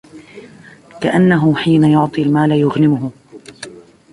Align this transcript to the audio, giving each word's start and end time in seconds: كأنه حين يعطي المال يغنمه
كأنه 1.01 1.55
حين 1.55 1.83
يعطي 1.83 2.21
المال 2.21 2.51
يغنمه 2.51 3.11